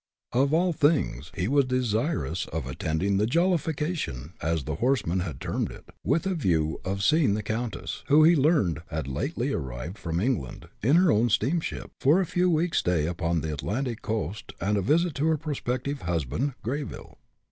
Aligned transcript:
Of 0.31 0.51
all 0.51 0.73
things, 0.73 1.31
he 1.37 1.47
was 1.47 1.65
desirous 1.65 2.47
of 2.47 2.65
attending 2.65 3.17
the 3.17 3.27
"jollification," 3.27 4.33
as 4.41 4.63
the 4.63 4.77
horseman 4.77 5.19
had 5.19 5.39
termed 5.39 5.69
it, 5.71 5.91
with 6.03 6.25
a 6.25 6.33
view 6.33 6.81
of 6.83 7.03
seeing 7.03 7.35
the 7.35 7.43
countess, 7.43 8.01
who, 8.07 8.23
he 8.23 8.35
learned, 8.35 8.81
had 8.89 9.07
lately 9.07 9.53
arrived 9.53 9.99
from 9.99 10.19
England, 10.19 10.67
in 10.81 10.95
her 10.95 11.11
own 11.11 11.29
steamship, 11.29 11.91
for 11.99 12.19
a 12.19 12.25
few 12.25 12.49
weeks' 12.49 12.79
stay 12.79 13.05
upon 13.05 13.41
the 13.41 13.53
Atlantic 13.53 14.01
coast, 14.01 14.53
and 14.59 14.75
a 14.75 14.81
visit 14.81 15.13
to 15.13 15.27
her 15.27 15.37
prospective 15.37 16.01
husband, 16.01 16.55
Greyville. 16.63 17.17